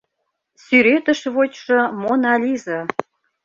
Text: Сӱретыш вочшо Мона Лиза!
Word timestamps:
Сӱретыш 0.63 1.21
вочшо 1.35 1.79
Мона 2.01 2.33
Лиза! 2.43 2.79